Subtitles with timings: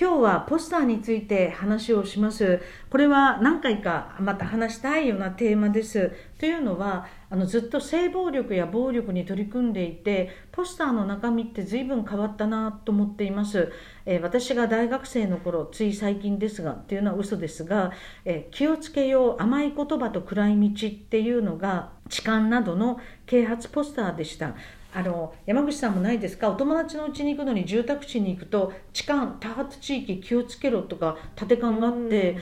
[0.00, 2.60] 今日はポスターについて話をします。
[2.88, 6.12] これは何回かまた話したいようなテーマです。
[6.38, 13.72] というのはあのずっと性暴力や暴力に取り組んでいてポスターの中身って随分変わったなと思っています、
[14.06, 17.90] えー、私が大学生の頃つい最近ですがっていうのは嘘ですが、
[18.24, 24.54] えー、気をつけよう甘い言葉と暗い道っていうのが痴漢などの啓発ポスターでした。
[24.98, 26.50] あの山口さんもないですか？
[26.50, 32.36] お友達の家に行くのに住宅地に行くと痴漢多発地域気をつけろとか立て看があって、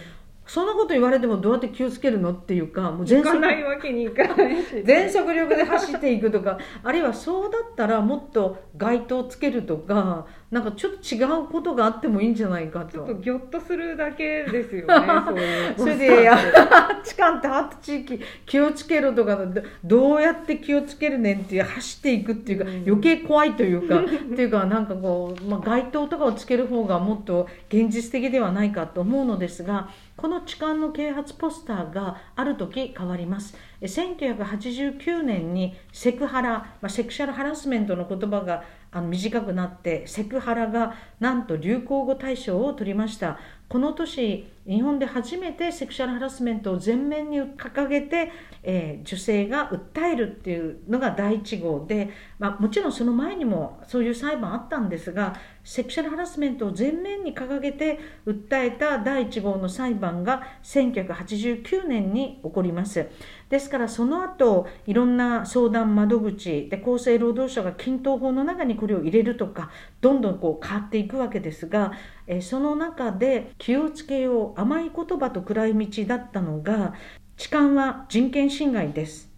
[0.46, 3.37] そんなこと言われてもどうやって気をつけるのっていうかもう全速
[4.84, 6.59] 全速力で走っていくとか。
[6.82, 12.92] あるいはそうだったらもっと街灯つけるとかなんかちょっと違うことがあってもいいんじゃないかと。
[12.92, 14.95] ちょっとギョッとするだけですよね
[15.27, 15.74] そういう。
[15.77, 16.30] それで
[17.02, 19.38] 「痴漢ってハット地域気をつけろ」とか
[19.82, 29.88] どうやって気をつけるねんっていう走っていくっていうか、余計怖いというかっていうかなんかこう、まあ、街灯とかをつける方がもっと現実的ではないかと思うのですが
[30.26, 33.56] この痴漢の啓発ポスターがある時変わります。
[33.80, 43.38] 1989年にセクハラ、まあ、セクシャルハラスメントの言葉があの短くなってセクハラがなんと流行語大賞を取りました。
[43.68, 48.32] この年日本で初めてセクシャルハラスメントを前面に掲げて、
[48.64, 63.08] えー、女性が訴えるっていうのが第1号で、まあ、もちろんその前にもそういう裁判あったんですがセクシャルハラスメントを前面に掲げて訴えた第1号の裁判が1989年に起こります。
[63.48, 69.70] ですからその後いろんな相談窓口で厚生労働省が均等法の中にこれを入れるとか
[70.06, 71.91] どんどんこう変わっていくわけですが、
[72.28, 76.94] えその中で気をつけよう甘い言葉と暗い道だったのが
[77.37, 79.35] 痴漢は人権侵害です。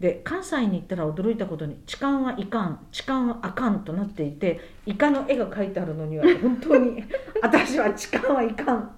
[0.00, 7.02] で関西に行ったら驚いたことに痴漢はいかん痴漢はあかんとなっていてイカの絵が描いてあるのには本当に
[7.40, 8.90] 私は痴漢はいかん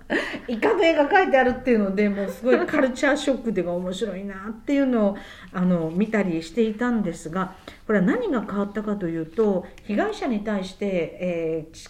[0.48, 5.16] イカの絵が描いてあるっていうのでもうすごいカルチャーショックでが面白いなっていうのを
[5.52, 7.54] あの見たりしていたんですが
[7.86, 10.86] これは何が変わったかというと被害者に対して、
[11.20, 11.88] えー、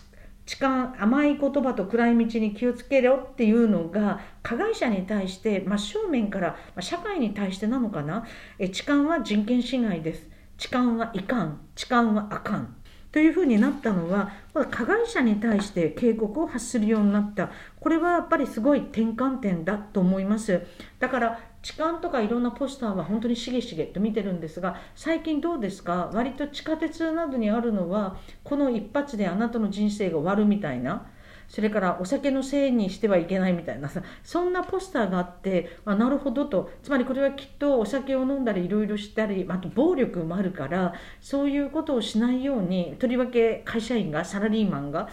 [0.48, 8.24] 痴漢甘い言葉と暗い道に気をつけろっていうのが加害者に対して真正面から社会に対してなのかな？
[8.58, 10.26] え痴漢は人権侵害です。
[10.56, 11.60] 痴漢はいかん。
[11.74, 12.74] 痴漢はあかん。
[13.12, 14.32] というふうになったのは
[14.70, 17.50] 加害者に対して警告を発するようになった。
[17.78, 20.62] これはやっぱりすごい転換点だと思います。
[20.98, 26.10] だから痴漢とかいろんなポスターは本当にしげしげと見てるんですが最近どうですか？
[26.14, 31.06] 割と地下鉄などにあるのはこの一発であなたの人生が終わるみたいな
[31.48, 36.70] それからお酒のせいにしてはいけないみたいなさそんなポスターがあってあなるほどと。
[36.82, 45.08] つまりこれはきっとお酒を飲んだりいろいろしたりあと暴力もあるからそういうことをしないようにとりわけ会社員がサラリーマンが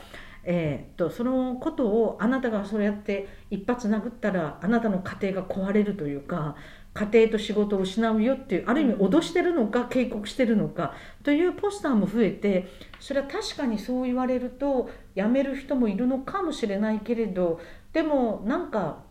[0.48, 6.56] えーと、そのことをあなたがそうやって一発殴ったらあなたの家庭が壊れるというか
[6.94, 12.68] 家庭と仕事を失うよっていうある意味脅してるのか警告してるのかというポスターも増えて
[13.00, 17.60] それは確かにそう言われると辞める人もいるのかもしれないけれど
[17.92, 19.05] でもなんか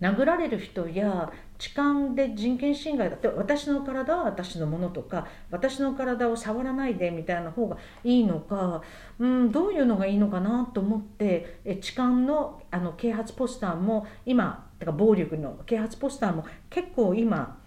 [0.00, 8.82] 殴られる人や痴漢で人権侵害だって私の体は私のものとか私の体を触らないでみたいな方がいいのか、
[9.18, 17.58] うん、どういうのがいいのかなと思ってえ痴漢のあの啓発ポスターも今だか暴力の啓発ポスターも結構今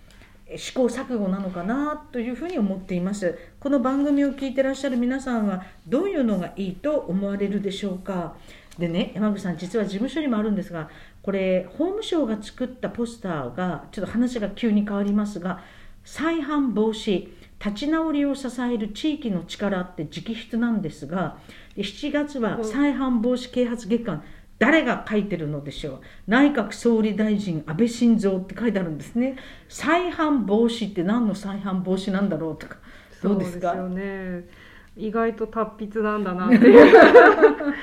[0.56, 3.38] 試行錯誤なのかなというふうに思っています。
[3.60, 8.36] この番組を聞いてらっしゃる皆さんはどういうのがいいと思われるでしょうか？
[8.80, 10.90] でね山口さん実は事務所にもあるんですが
[11.22, 15.60] これ法務省が作ったポスターがちょっと話が急に変わりますが
[16.04, 17.28] 再犯防止
[17.64, 21.38] 立ち直りを支える地域の力って直筆なんですが
[21.78, 24.24] 7月は再犯防止啓発月間
[24.58, 26.00] 誰が書いてるのでしょう。
[26.28, 29.36] 内閣総理大臣安倍晋三って書いてあるんですね。
[29.68, 32.76] 再犯防止って何の再犯防止なんだろうとか
[33.24, 33.74] どうですか？
[33.74, 34.48] そうですよね。
[34.96, 36.94] 意外と達筆なんだなっていう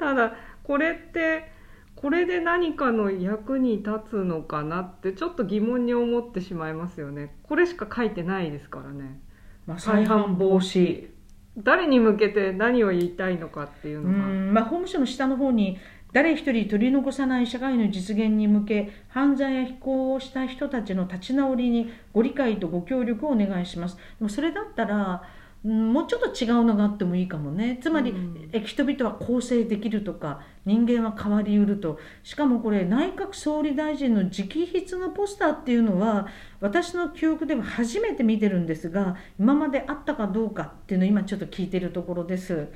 [0.00, 0.32] ただ
[0.64, 1.52] これって
[1.94, 7.36] これで何かの役に立つのかなってちょっと疑問に思ってしまいますよね。
[7.42, 9.20] これしか書いてないですからね、
[9.66, 11.10] まあ、再犯防止。
[11.58, 14.18] 誰に向けて何を言いたいのかっていうのが。
[14.52, 15.76] まあ、法務省の下の方に
[16.12, 23.96] 誰一人取り残さない社会の実現に向け犯罪や非行をした人たちの立ち直りにご理解とご協力をお願いします。
[23.96, 25.22] でもそれだったら
[25.62, 27.78] もうちょっと違うのがあってもいいかもね。
[27.82, 31.98] つまり、うん、人々は構成できるとか人間は変わりうると。
[32.22, 36.28] しかもこれ内閣総理大臣の直筆のポスターっていうのは
[36.60, 42.68] 私の記憶では初めて見てるんですが今まであったかどうかっていうのを今ちょっと聞いてるところです。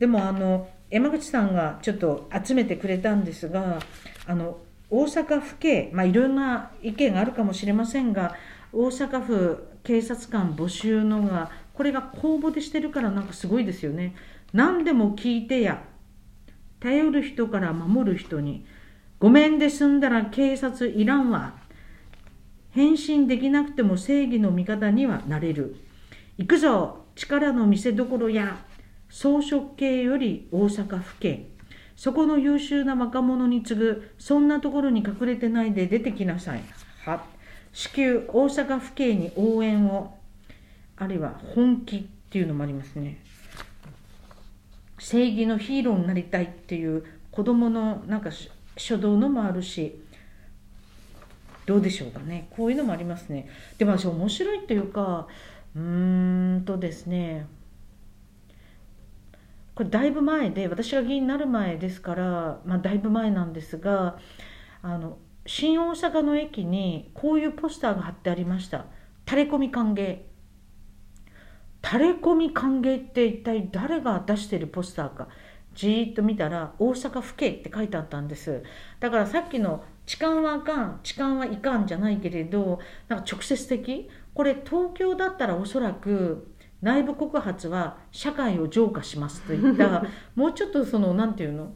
[0.00, 3.78] でもあの山口さんがちょっと集めてくれたんですが
[4.26, 4.58] あの
[4.90, 8.34] 大阪府警、まあ、いろんな意見があるかもしれませんが
[8.72, 14.14] 大阪府警察官募集のがこれが公募でしてるからなんかすごいですよね。
[14.52, 15.82] 何でも聞いてや
[16.80, 18.64] 頼る人から守る人に
[19.18, 21.54] ごめんで済んだら警察いらんわ。
[22.70, 25.76] 返信できなくても正義の味方にはなれる。
[26.38, 28.64] 行くぞ力の見せ所や
[29.08, 31.48] 装飾系より大阪府警。
[31.96, 36.62] そこの優秀な若者に次ぐそんなところに隠れてないで出てきなさい。
[37.04, 37.24] は
[37.72, 40.18] 至急大阪府警に応援を。
[40.96, 43.20] あるいは本気っていうのもありますね。
[44.98, 48.30] 正義のヒーローになりたいっていう子供のなんか
[48.76, 50.00] 書道のもあるし
[51.66, 52.48] どうでしょうかね。
[52.50, 53.48] こういうのもありますね。
[53.78, 55.26] でも私面白いというか
[55.74, 57.46] うーんとですね。
[59.74, 64.18] これだいぶ前で私が議員になる前ですから、まあ、だいぶ前なんですが
[64.82, 68.86] あの新大阪の駅にこういうポスターが貼ってありました
[69.26, 70.18] 「タレコミ歓迎」
[71.94, 75.28] タレコミ歓迎って一体誰が出してるポスターか。
[75.76, 78.64] じーっと見たら大阪府警って書いてあったんです。
[78.98, 86.52] だからさっきの痴漢はあかん痴漢はいかんじゃないけれどなんか直接的これ東京だったらおそらく
[86.82, 90.04] 内部告発は社会を浄化しますといった。
[90.34, 91.74] もうちょっとその何て言うの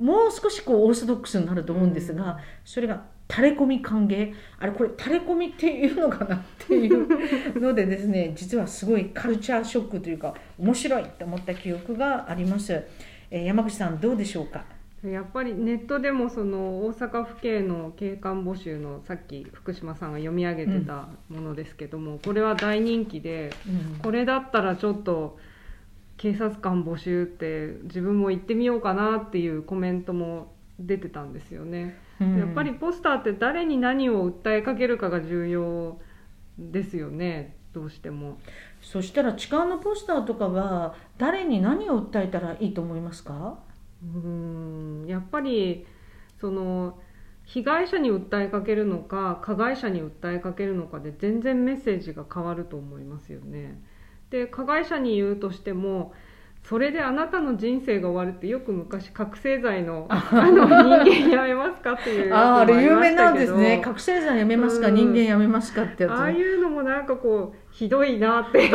[0.00, 4.34] もう少しこうオーソドックスになると思うんですが、それが垂れ込み歓迎。
[4.58, 12.82] あれこれ垂れ込みっていうのかなっていうのでですね実はすごいカルチャーショックというか面白いって思った記憶があります、
[13.30, 14.64] えー、山口さんどうでしょうか？
[15.02, 25.38] やっぱりネットでもその大阪府警の警官募集のさっき福島さんが読み上げてたものですけども、うん、これは大人気で、うん、これだったらちょっと
[26.18, 31.96] 警察官募集って自分も行ってみようかなっていうコメントも出てたんですよね。
[32.20, 35.98] うん、やっぱりポスターって誰に何を訴えかけるかが重要
[36.58, 38.38] ですよねどうしても。
[38.80, 43.58] そしたら痴漢のポスターとかは誰に何を訴えたらいいと思いますか？
[44.02, 45.86] うんやっぱり
[46.40, 46.98] その
[47.44, 53.82] 被害者に訴えかけるのか加害者に訴えかけるのかで全然メッセージが変わると思いますよね。
[54.30, 56.14] で加害者に言うとしても
[56.62, 63.80] それであなたの人生が終わるってよく昔覚醒剤のあの人間やめますかっていうああれ有名なんですね。
[63.82, 68.70] 覚醒剤やめますか、うん、人間やめますかってやつ、ああいうのもなんかこうひどいなって。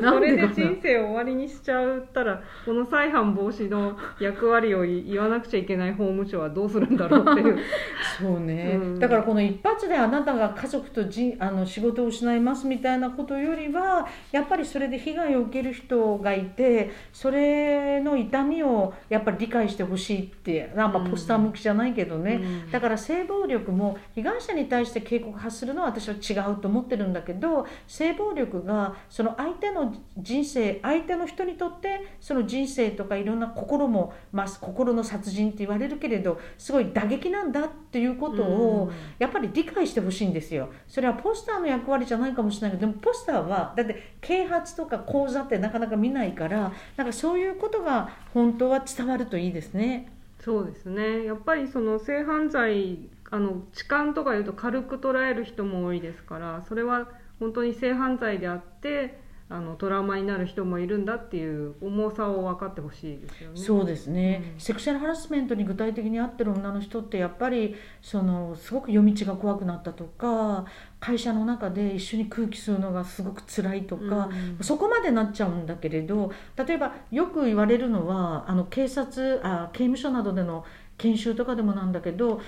[0.00, 7.58] そ れで人生を終わりにしちゃったらこの再犯防止の役割を言わなくちゃいけない法務省はどうするんだろうっていう。
[8.20, 27.66] そうね、うん、だからこの一発であなたが家族とじあの仕事を失いますみたいなことよりはやっぱりそれで被害を受ける人がいてそれの痛みをやっぱり理解してほしいってなんかポスター向きじゃないけどね、うん、だから性暴力も被害者に対して警告発するのは私は違うと思ってるんだけど
[28.08, 40.70] 性暴力がその相手の人生相手の人にとってその人生とかいろんな心も、まあ、心の殺人って言われるけれどすごい打撃なんだっていうことをやっぱり理解してほしいんですよ。
[40.86, 50.12] それはポスターの役割じゃないかもしれないけどでもポスターはだって啓発とか講座ってなかなか見ないからなんかそういうことが本当は伝わるといいですね。
[50.40, 63.56] そうですねやっぱりその性犯罪あの痴漢とかいうと軽く捉える人も多いですからそれは本当に性犯罪であってあのトラウマになる人もいるんだっていう重さを分かってほしいですよね。
[63.56, 70.66] そうですね、うん、セクシャルハラスメントに具体的に合ってる女の人ってやっぱりそのすごく夜道が怖くなったとか
[71.00, 80.66] 会社の中で一緒に空気吸うのがすごく辛いとか、うん、そこまでなっちゃうんだけれど例えばよく言われるのはあの警察あ刑務所などでの
[80.98, 82.42] 研修とかでもなんだけど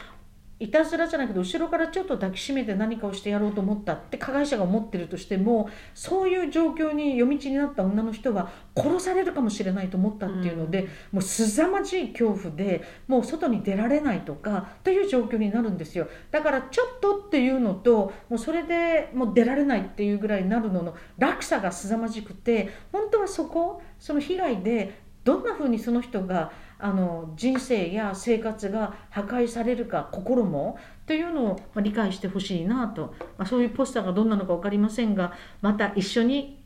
[0.60, 16.08] いたずらじゃないけど後ろからちょっと抱きしめて何かをしてやろうと思ったって加害者が思ってるとしてもそういう状況に夜道になった女の人は殺されるかもしれないと思ったっていうので、うん、もう凄まじい恐怖でもう外に出られないとかという状況になるんですよ。
[16.30, 36.62] だからちょっとっていうのともうそれでもう出られないっていうぐらいになるのの落差が凄まじくて本当はそこその被害でどんなふうにその人があの人生や生活が破壊されるか心もというのを理解してほしいなと、まあ、そういうポスターがどんなのか分かりませんがまた一緒に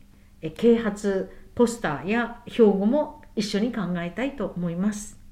[0.57, 5.24] 啓発ポスターや標語も一緒に考えたいと思います。